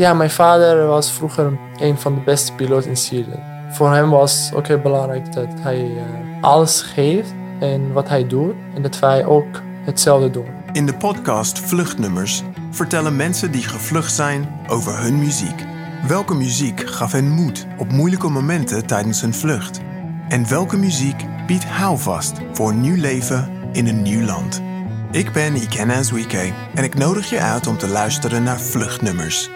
[0.00, 3.42] Ja, mijn vader was vroeger een van de beste piloten in Syrië.
[3.70, 6.02] Voor hem was ook heel belangrijk dat hij uh,
[6.40, 8.54] alles geeft en wat hij doet.
[8.74, 10.46] En dat wij ook hetzelfde doen.
[10.72, 15.64] In de podcast Vluchtnummers vertellen mensen die gevlucht zijn over hun muziek.
[16.08, 19.80] Welke muziek gaf hen moed op moeilijke momenten tijdens hun vlucht?
[20.28, 24.62] En welke muziek biedt houvast voor een nieuw leven in een nieuw land?
[25.10, 29.50] Ik ben Ikena Zwike en ik nodig je uit om te luisteren naar Vluchtnummers.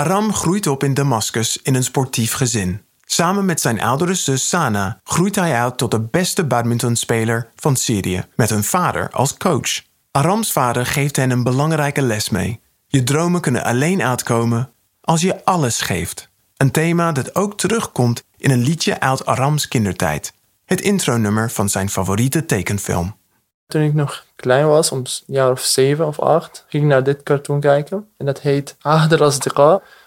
[0.00, 2.82] Aram groeit op in Damascus in een sportief gezin.
[3.04, 8.24] Samen met zijn oudere zus Sana groeit hij uit tot de beste badmintonspeler van Syrië,
[8.34, 9.82] met een vader als coach.
[10.10, 12.60] Arams vader geeft hen een belangrijke les mee.
[12.86, 16.28] Je dromen kunnen alleen uitkomen als je alles geeft.
[16.56, 20.32] Een thema dat ook terugkomt in een liedje uit Arams kindertijd.
[20.64, 23.18] Het intronummer van zijn favoriete tekenfilm.
[23.66, 27.04] Toen ik nog klein was, om een jaar of zeven of acht, ging ik naar
[27.04, 28.08] dit cartoon kijken.
[28.16, 29.38] En dat heet Ahder als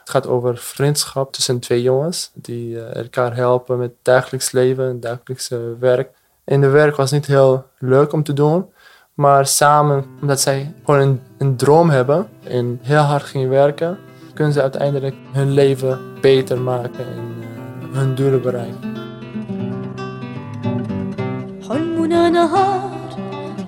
[0.03, 5.51] Het gaat over vriendschap tussen twee jongens die eh, elkaar helpen met dagelijks leven, dagelijks
[5.81, 6.11] werk.
[6.45, 8.67] En de werk was niet heel leuk om te doen,
[9.14, 13.98] maar samen, omdat zij gewoon een, een droom hebben en heel hard gingen werken,
[14.34, 18.97] kunnen ze uiteindelijk hun leven beter maken en uh, hun doelen bereiken.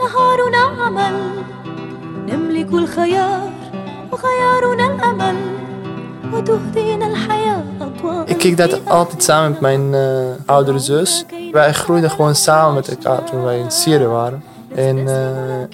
[0.00, 1.44] نهارنا عمل
[2.28, 3.52] نملك الخيار
[4.12, 5.63] وخيارنا الأمل وتهدينا الحياة
[8.25, 11.25] ik keek dat altijd samen met mijn uh, oudere zus.
[11.51, 14.43] Wij groeiden gewoon samen met elkaar toen wij in Syrië waren.
[14.75, 15.13] En uh,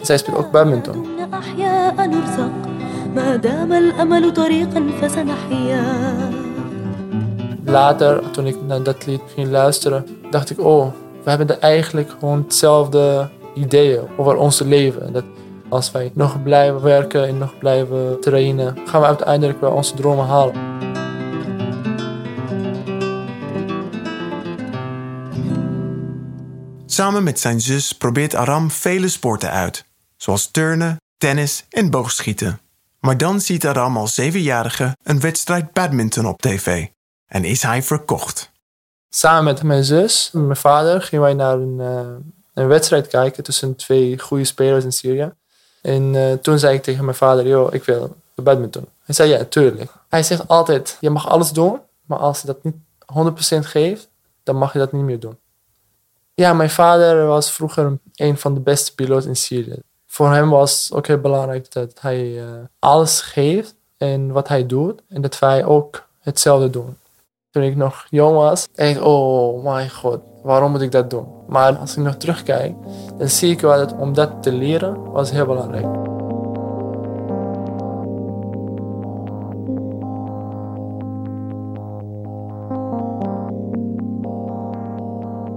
[0.02, 1.08] zij speelt ook badminton.
[7.66, 10.88] Later, toen ik naar dat lied ging luisteren, dacht ik, oh,
[11.24, 15.14] we hebben eigenlijk gewoon hetzelfde ideeën over ons leven.
[15.14, 15.24] Dat
[15.72, 20.26] als wij nog blijven werken en nog blijven trainen, gaan we uiteindelijk wel onze dromen
[20.26, 20.80] halen.
[26.86, 29.86] Samen met zijn zus probeert Aram vele sporten uit,
[30.18, 32.60] zoals turnen, tennis en boogschieten.
[33.00, 36.88] Maar dan ziet Aram als zevenjarige een wedstrijd badminton op tv
[37.26, 38.52] en is hij verkocht.
[39.10, 43.44] Samen met mijn zus en mijn vader gingen wij naar een, uh, een wedstrijd kijken
[43.44, 45.32] tussen twee goede spelers in Syrië.
[45.82, 48.86] En uh, toen zei ik tegen mijn vader, joh, ik wil badminton.
[49.04, 49.92] Hij zei, ja, tuurlijk.
[50.10, 52.76] Hij zegt altijd, je mag alles doen, maar als je dat niet
[53.56, 54.10] 100% geeft,
[54.44, 55.38] dan mag je dat niet meer doen.
[56.34, 59.80] Ja, mijn vader was vroeger een van de beste piloten in Syrië.
[60.08, 62.46] Voor hem was ook heel belangrijk dat hij uh,
[62.80, 65.02] alles geeft en wat hij doet.
[65.10, 66.98] En dat wij ook hetzelfde doen.
[67.50, 71.26] Toen ik nog jong was, dacht ik, oh mijn god, waarom moet ik dat doen?
[71.48, 72.76] Maar als ik nog terugkijk,
[73.18, 75.86] dan zie ik wel dat om dat te leren was heel belangrijk.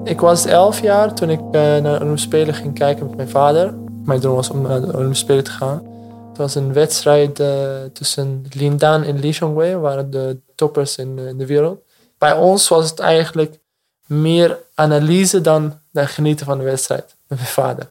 [0.05, 3.75] Ik was elf jaar toen ik uh, naar een Spelen ging kijken met mijn vader.
[4.05, 5.83] Mijn droom was om naar de Olympische Spelen te gaan.
[6.29, 7.49] Het was een wedstrijd uh,
[7.93, 11.81] tussen Lindan en Li Shongwei, waren de toppers in, in de wereld.
[12.19, 13.59] Bij ons was het eigenlijk
[14.07, 17.91] meer analyse dan, dan genieten van de wedstrijd met mijn vader.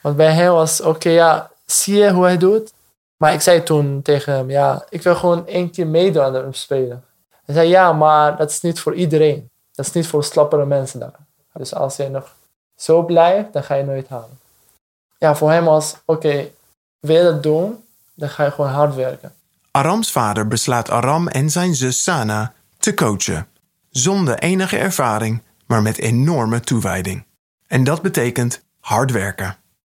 [0.00, 2.72] Want bij hem was, oké, ja, zie je hoe hij doet?
[3.16, 6.46] Maar ik zei toen tegen hem, ja, ik wil gewoon één keer meedoen aan de
[6.50, 7.04] spelen.
[7.44, 9.50] Hij zei, ja, maar dat is niet voor iedereen.
[9.74, 11.16] Dat is niet voor slappere mensen daar.
[11.52, 12.34] Dus als je nog
[12.76, 14.38] zo blijft, dan ga je nooit halen.
[15.18, 16.48] Ja, voor hem was, oké,
[17.00, 17.84] wil je dat doen,
[18.14, 19.34] dan ga je gewoon hard werken.
[19.70, 23.46] Arams vader beslaat Aram en zijn zus Sana te coachen
[23.92, 27.24] zonder enige ervaring, maar met enorme toewijding.
[27.66, 29.56] En dat betekent hard werken.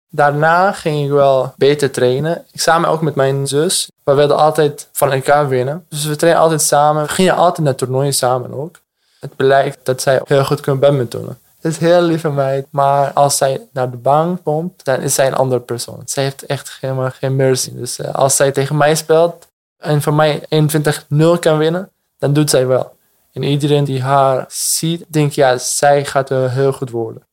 [0.09, 2.45] Daarna ging ik wel beter trainen.
[2.51, 3.91] Ik samen ook met mijn zus.
[4.03, 5.85] We wilden altijd van elkaar winnen.
[5.89, 7.03] Dus we trainen altijd samen.
[7.03, 8.79] We gingen altijd naar toernooien samen ook.
[9.19, 11.37] Het blijkt dat zij heel goed kunnen badmintonnen.
[11.61, 12.65] Het is heel lieve meid.
[12.69, 16.01] Maar als zij naar de bank komt, dan is zij een andere persoon.
[16.05, 17.71] Zij heeft echt helemaal geen mercy.
[17.75, 19.47] Dus eh, als zij tegen mij speelt
[19.77, 22.94] en van mij 21-0 kan winnen, dan doet zij wel.
[23.35, 27.27] En iedereen die haar ziet, denkt ja, zij gaat wel heel goed worden.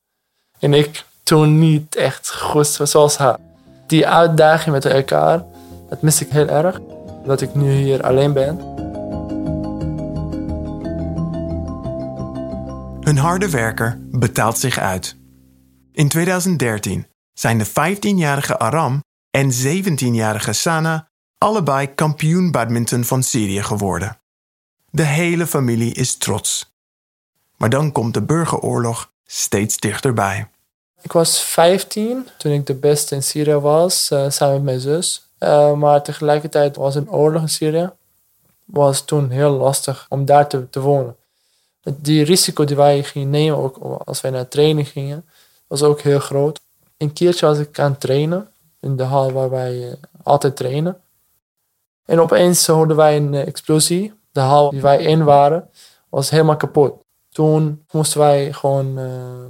[0.58, 3.38] En ik toen niet echt goed zoals haar.
[3.86, 5.44] Die uitdaging met elkaar,
[5.88, 6.80] dat mis ik heel erg.
[7.24, 8.56] Dat ik nu hier alleen ben.
[13.00, 15.16] Hun harde werker betaalt zich uit.
[15.92, 19.00] In 2013 zijn de 15-jarige Aram
[19.30, 21.08] en 17-jarige Sana
[21.38, 24.21] allebei kampioen badminton van Syrië geworden.
[24.94, 26.72] De hele familie is trots.
[27.56, 30.48] Maar dan komt de burgeroorlog steeds dichterbij.
[31.02, 35.26] Ik was 15 toen ik de beste in Syrië was, uh, samen met mijn zus.
[35.38, 37.90] Uh, maar tegelijkertijd was een oorlog in Syrië.
[38.64, 41.16] was toen heel lastig om daar te, wonen.
[41.82, 45.24] Die risico die wij gingen nemen, ook als wij naar training gingen,
[45.66, 46.60] was ook heel groot.
[46.96, 48.48] Een keertje was ik aan het trainen
[48.80, 51.00] in de hal waar wij eh, altijd trainen.
[52.04, 54.20] En opeens hoorden wij een eh, explosie.
[54.32, 55.68] De hal die wij in waren,
[56.08, 57.04] was helemaal kapot.
[57.28, 59.06] Toen moesten wij gewoon uh,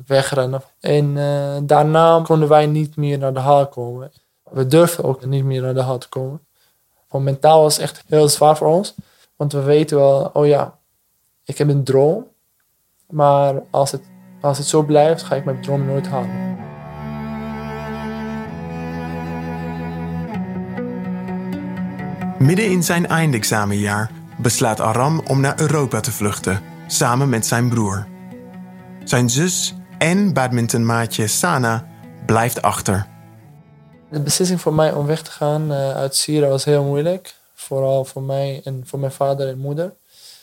[0.07, 0.63] wegrennen.
[0.81, 1.15] En
[1.67, 4.13] daarna konden wij niet meer naar de hal komen.
[4.51, 6.47] We durfden ook niet meer naar de hal te komen.
[7.09, 8.95] Want mentaal was het echt heel zwaar voor ons.
[9.37, 10.79] Want we weten wel, oh ja,
[11.45, 12.27] ik heb een droom.
[13.09, 14.03] Maar als het,
[14.41, 16.51] als het zo blijft, ga ik mijn droom nooit halen.
[22.39, 24.11] Midden in zijn eindexamenjaar
[24.43, 28.07] beslaat Aram om naar Europa te vluchten, samen met zijn broer.
[29.05, 31.87] Zijn zus en badmintonmaatje Sana
[32.27, 33.07] blijft achter.
[34.09, 37.35] De beslissing voor mij om weg te gaan uh, uit Syrië was heel moeilijk.
[37.55, 39.95] Vooral voor mij en voor mijn vader en moeder.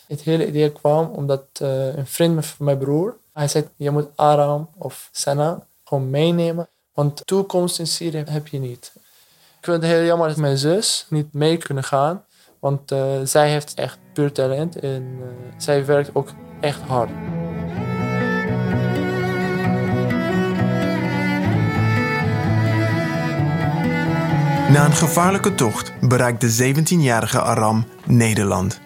[0.07, 4.07] Het hele idee kwam omdat uh, een vriend van mijn broer, hij zei, je moet
[4.15, 6.67] Aram of Sana gewoon meenemen.
[6.93, 8.91] Want toekomst in Syrië heb je niet.
[9.59, 12.23] Ik vind het heel jammer dat mijn zus niet mee kunnen gaan.
[12.59, 15.25] Want uh, zij heeft echt puur talent en uh,
[15.57, 16.29] zij werkt ook
[16.59, 17.09] echt hard.
[24.69, 28.79] Na een gevaarlijke tocht bereikt de 17-jarige Aram Nederland.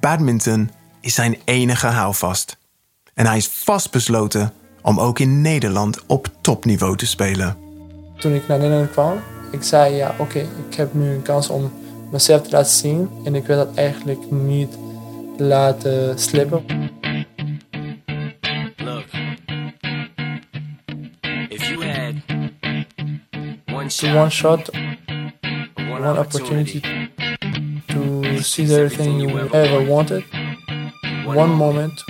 [0.00, 0.70] Badminton
[1.00, 2.56] is zijn enige houvast.
[3.14, 4.52] En hij is vastbesloten
[4.82, 7.56] om ook in Nederland op topniveau te spelen.
[8.18, 9.18] Toen ik naar Nederland kwam,
[9.50, 10.38] ik zei ja, oké,
[10.68, 11.72] ik heb nu een kans om
[12.14, 13.10] mezelf te laten zien.
[13.24, 14.78] En ik wil dat eigenlijk niet
[15.36, 16.64] laten slippen.
[18.76, 19.04] Look,
[21.48, 22.14] if you had
[23.72, 24.70] one shot, one, shot,
[25.76, 26.80] one opportunity
[27.86, 30.24] to see everything you ever wanted,
[31.26, 32.04] one moment,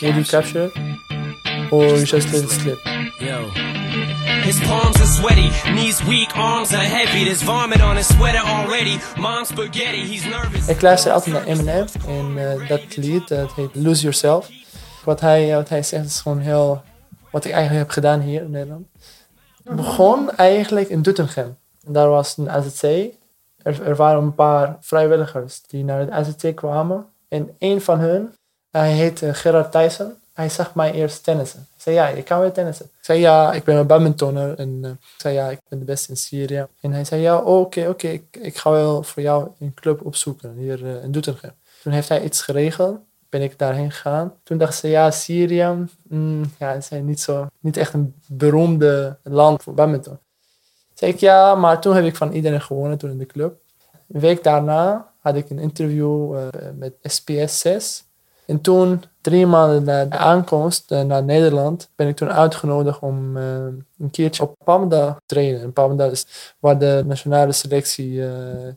[0.00, 0.72] will you capture it?
[1.70, 2.78] Or you just let it slip?
[3.20, 3.65] Yo.
[4.44, 7.24] His palms are sweaty, knees weak, arms are heavy.
[7.24, 8.98] There's vomit on his sweater already.
[9.16, 10.68] Mom's spaghetti, he's nervous.
[10.68, 14.50] Ik luister altijd naar Eminem en uh, dat lied dat heet Lose Yourself.
[15.04, 16.82] Wat hij, wat hij zegt is gewoon heel
[17.30, 18.86] wat ik eigenlijk heb gedaan hier in Nederland.
[19.64, 21.56] Het begon eigenlijk in Doetinchem.
[21.86, 22.82] En daar was een AZC.
[23.62, 27.06] Er, er waren een paar vrijwilligers die naar het AZC kwamen.
[27.28, 28.34] En een van hen,
[28.70, 30.16] hij heette Gerard Thijssen.
[30.36, 31.60] Hij zag mij eerst tennissen.
[31.60, 32.86] Ik zei, ja, je kan weer tennissen.
[32.86, 34.58] Ik zei, ja, ik ben een badmintonner.
[34.58, 36.66] En ik zei, ja, ik ben de beste in Syrië.
[36.80, 40.54] En hij zei, ja, oké, oké, ik, ik, ga wel voor jou een club opzoeken
[40.56, 41.52] hier uh, in Doetinchem.
[41.82, 42.98] Toen heeft hij iets geregeld.
[43.28, 44.34] Ben ik daarheen gegaan.
[44.42, 49.62] Toen dacht ze, ja, Syrië, mm, ja, is niet, zo, niet echt een beroemde land
[49.62, 50.18] voor badminton.
[50.94, 53.60] Zei ik, ja, maar toen heb ik van iedereen gewonnen toen in de club.
[54.08, 58.05] Een week daarna had ik een interview uh, met SPS 6.
[58.46, 63.36] En toen, drie maanden na de aankomst uh, naar Nederland, ben ik toen uitgenodigd om
[63.36, 63.44] uh,
[63.98, 65.62] een keertje op Pamda te trainen.
[65.62, 68.28] En Pamda is waar de nationale selectie uh,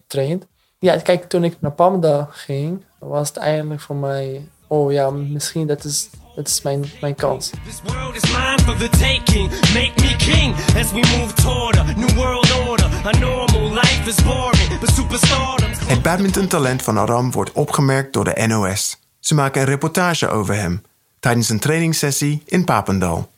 [0.07, 0.45] traint.
[0.79, 5.67] Ja, kijk, toen ik naar Pamda ging, was het eigenlijk voor mij, oh ja, misschien
[5.67, 7.49] dat is, dat is mijn, mijn kans.
[7.49, 9.49] This world is mine for the taking.
[9.49, 12.85] Make me king as we move toward a new world order.
[13.05, 15.69] A normal life is boring, but superstardom.
[15.85, 18.97] Het badmintontalent van Aram wordt opgemerkt door de NOS.
[19.29, 20.81] Ze maken een reportage over hem
[21.19, 23.29] tijdens een trainingssessie in Papendal.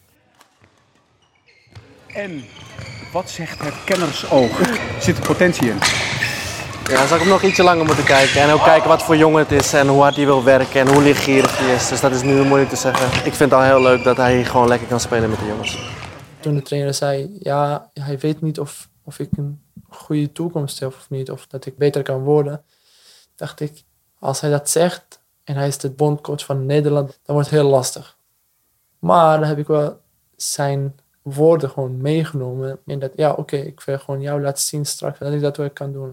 [2.07, 2.43] En
[3.13, 4.59] wat zegt het kennersoog?
[4.99, 5.77] Zit er potentie in?
[6.89, 8.41] Ja, zou ik hem nog ietsje langer moeten kijken.
[8.41, 10.93] En ook kijken wat voor jongen het is en hoe hard hij wil werken en
[10.93, 11.87] hoe lichtgierig hij is.
[11.87, 13.25] Dus dat is nu moeilijk te zeggen.
[13.25, 15.45] Ik vind het al heel leuk dat hij hier gewoon lekker kan spelen met de
[15.45, 15.93] jongens.
[16.39, 20.89] Toen de trainer zei, ja, hij weet niet of, of ik een goede toekomst heb
[20.89, 21.31] of niet.
[21.31, 22.63] Of dat ik beter kan worden.
[23.35, 23.83] Dacht ik,
[24.19, 25.20] als hij dat zegt,
[25.51, 28.17] en hij is de bondcoach van Nederland, dan wordt het heel lastig.
[28.99, 29.99] Maar dan heb ik wel
[30.35, 32.79] zijn woorden gewoon meegenomen.
[32.85, 35.69] En dat, ja, oké, ik wil gewoon jou laten zien straks dat ik dat wel
[35.69, 36.11] kan doen.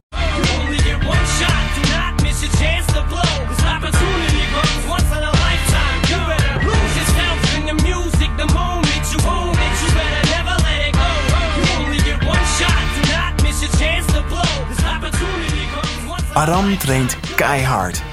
[16.33, 18.08] Aram traint keihard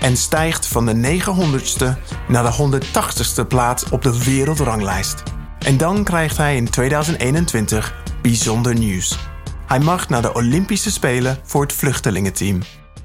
[0.00, 5.22] en stijgt van de 900ste naar de 180ste plaats op de wereldranglijst.
[5.58, 9.18] En dan krijgt hij in 2021 bijzonder nieuws.
[9.66, 12.62] Hij mag naar de Olympische Spelen voor het vluchtelingenteam.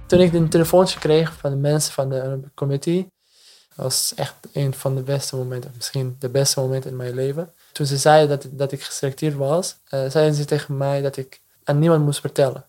[0.07, 3.07] Toen ik een telefoontje kreeg van de mensen van de Olympic Committee,
[3.75, 7.53] was echt een van de beste momenten, misschien de beste moment in mijn leven.
[7.71, 11.41] Toen ze zeiden dat, dat ik geselecteerd was, uh, zeiden ze tegen mij dat ik
[11.63, 12.65] aan niemand moest vertellen.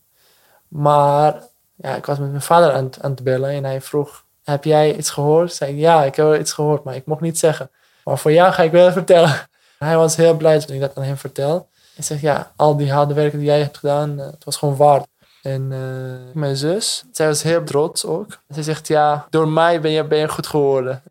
[0.68, 1.42] Maar
[1.82, 4.96] ja, ik was met mijn vader aan, aan het bellen en hij vroeg, heb jij
[4.96, 5.50] iets gehoord?
[5.50, 7.70] Ik zei, ja, ik heb iets gehoord, maar ik mocht niet zeggen.
[8.04, 9.34] Maar voor jou ga ik wel vertellen.
[9.78, 11.68] Hij was heel blij toen ik dat aan hem vertel.
[11.94, 14.76] Hij zegt, ja, al die harde werk die jij hebt gedaan, eh, het was gewoon
[14.76, 15.06] waard.
[15.42, 18.38] En eh, mijn zus, zij was heel trots ook.
[18.54, 21.02] Ze zegt, ja, door mij ben je, ben je goed geworden.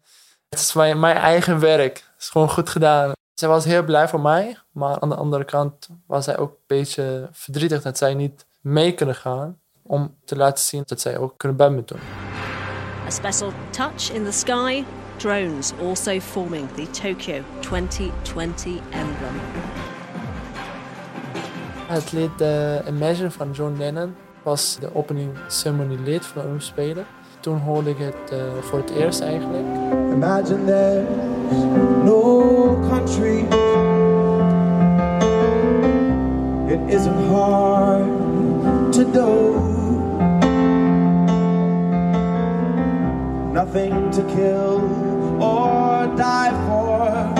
[0.49, 1.97] Het is mijn, mijn eigen werk.
[1.97, 3.11] Het is gewoon goed gedaan.
[3.33, 4.57] Zij was heel blij voor mij.
[4.71, 8.93] Maar aan de andere kant was zij ook een beetje verdrietig dat zij niet mee
[8.93, 9.60] kunnen gaan.
[9.91, 11.99] Om te laten zien dat zij ook kunnen badminton.
[13.05, 14.83] A special touch in the sky.
[15.17, 19.35] Drones also forming the Tokyo 2020 emblem.
[21.87, 26.71] Het lied eh, Imagine van John Lennon was de opening ceremony lied van de Olympische
[26.71, 27.05] Spelen.
[27.39, 29.65] Toen hoorde ik het eh, voor het eerst eigenlijk.
[30.13, 31.63] Imagine there's
[32.03, 33.45] no country.
[36.67, 38.03] It isn't hard
[38.91, 39.60] to do.
[43.73, 44.81] Nothing to kill
[45.39, 47.33] or die for.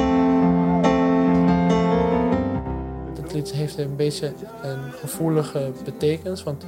[3.13, 6.65] Dat lied heeft een beetje een gevoelige betekenis, want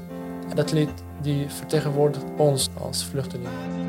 [0.56, 0.90] dat lied
[1.22, 3.83] die vertegenwoordigt ons als vluchtelingen.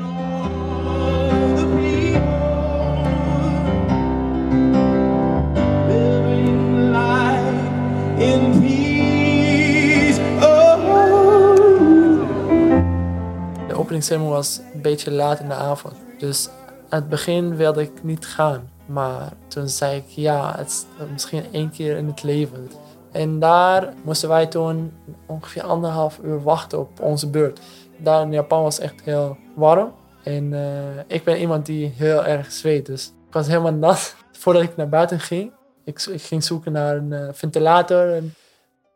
[13.95, 16.49] De openingsceremony was een beetje laat in de avond, dus
[16.89, 18.69] aan het begin wilde ik niet gaan.
[18.85, 22.69] Maar toen zei ik, ja, het is misschien één keer in het leven.
[23.11, 24.93] En daar moesten wij toen
[25.25, 27.59] ongeveer anderhalf uur wachten op onze beurt.
[27.97, 29.93] Daar in Japan was echt heel warm.
[30.23, 34.15] En eh, ik ben iemand die heel erg zweet, dus ik was helemaal nat.
[34.31, 35.51] Voordat ik naar buiten ging,
[35.83, 38.13] ik, ik ging zoeken naar een eh, ventilator.
[38.13, 38.33] En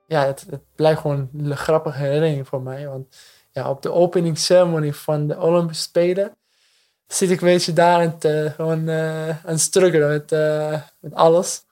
[0.07, 2.87] ja, het, het blijft gewoon een grappige herinnering voor mij.
[2.87, 3.07] Want
[3.59, 6.33] ja, op de opening ceremony van de Olympische Spelen
[7.07, 11.63] zit ik een beetje daar en te, gewoon eh, aan struggelen met, eh, met alles.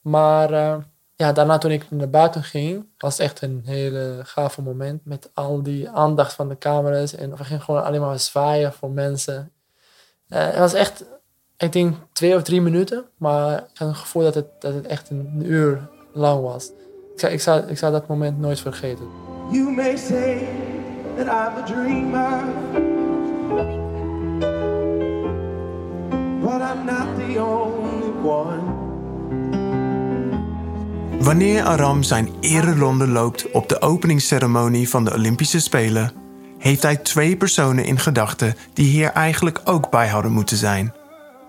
[0.00, 0.76] Maar eh,
[1.16, 5.30] ja, daarna toen ik naar buiten ging, was het echt een hele gave moment met
[5.34, 7.14] al die aandacht van de camera's.
[7.14, 9.52] En we gingen gewoon alleen maar zwaaien voor mensen.
[10.28, 11.04] Het was echt,
[11.56, 14.86] ik denk twee of drie minuten, maar ik had het gevoel dat het, dat het
[14.86, 16.70] echt een uur lang was.
[17.12, 19.06] Ik zou, ik, zou, ik dat moment nooit vergeten.
[19.50, 20.63] You may say
[21.16, 22.44] that I'm a dreamer,
[26.40, 28.82] but I'm not the only one.
[31.20, 36.12] Wanneer Aram zijn ereronde loopt op de openingsceremonie van de Olympische Spelen,
[36.58, 40.92] heeft hij twee personen in gedachten die hier eigenlijk ook bij hadden moeten zijn.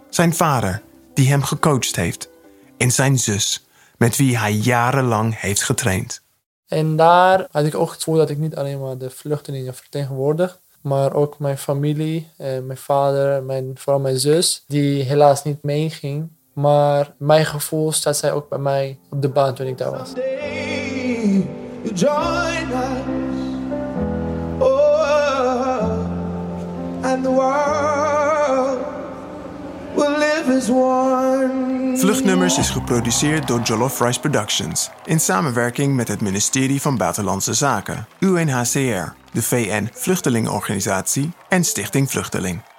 [0.09, 0.81] Zijn vader,
[1.13, 2.29] die hem gecoacht heeft,
[2.77, 3.67] en zijn zus,
[3.97, 6.24] met wie hij jarenlang heeft getraind.
[6.67, 10.59] En daar had ik ook het gevoel dat ik niet alleen maar de vluchtelingen vertegenwoordig,
[10.81, 16.29] maar ook mijn familie, mijn vader, mijn, vooral mijn zus, die helaas niet meeging.
[16.53, 20.13] Maar mijn gevoel staat zij ook bij mij op de baan toen ik daar was.
[24.59, 26.05] Oh,
[27.03, 28.79] and world
[29.95, 31.04] will live as one.
[32.15, 38.07] Vluchtnummers is geproduceerd door Jollof Rice Productions in samenwerking met het ministerie van Buitenlandse Zaken,
[38.19, 42.74] UNHCR, de VN Vluchtelingenorganisatie en Stichting Vluchteling.